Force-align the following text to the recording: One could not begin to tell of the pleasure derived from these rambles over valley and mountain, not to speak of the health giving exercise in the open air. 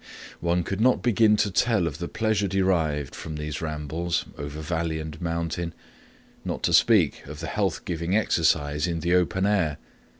One 0.39 0.63
could 0.63 0.81
not 0.81 1.03
begin 1.03 1.35
to 1.37 1.51
tell 1.51 1.85
of 1.85 1.99
the 1.99 2.07
pleasure 2.07 2.47
derived 2.47 3.13
from 3.13 3.35
these 3.35 3.61
rambles 3.61 4.25
over 4.35 4.59
valley 4.59 4.97
and 4.99 5.21
mountain, 5.21 5.75
not 6.43 6.63
to 6.63 6.73
speak 6.73 7.23
of 7.27 7.39
the 7.39 7.45
health 7.45 7.85
giving 7.85 8.15
exercise 8.17 8.87
in 8.87 9.01
the 9.01 9.13
open 9.13 9.45
air. 9.45 9.77